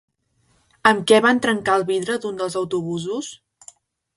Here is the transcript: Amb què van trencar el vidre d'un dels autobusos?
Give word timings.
Amb 0.91 1.03
què 1.11 1.19
van 1.27 1.41
trencar 1.47 1.75
el 1.81 1.85
vidre 1.91 2.17
d'un 2.25 2.41
dels 2.41 2.59
autobusos? 2.63 3.29